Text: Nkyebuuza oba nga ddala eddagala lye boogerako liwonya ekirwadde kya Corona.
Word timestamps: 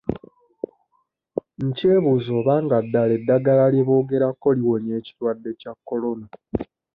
Nkyebuuza 1.65 2.31
oba 2.39 2.53
nga 2.63 2.77
ddala 2.85 3.13
eddagala 3.19 3.63
lye 3.73 3.83
boogerako 3.87 4.47
liwonya 4.57 4.93
ekirwadde 4.99 5.49
kya 5.59 5.73
Corona. 5.87 6.27